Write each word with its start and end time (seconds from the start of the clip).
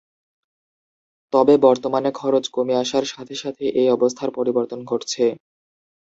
তবে 1.33 1.53
বর্তমানে 1.65 2.09
খরচ 2.13 2.45
কমে 2.55 2.75
আসার 2.83 3.05
সাথে 3.07 3.35
সাথে 3.35 3.63
এই 3.79 3.87
অবস্থার 3.89 4.29
পরিবর্তন 4.37 4.79
ঘটছে। 4.85 5.25